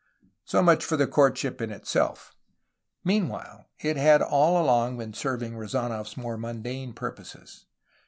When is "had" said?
3.97-4.23